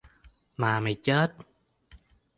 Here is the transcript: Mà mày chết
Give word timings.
Mà 0.57 0.79
mày 0.79 0.95
chết 1.03 1.33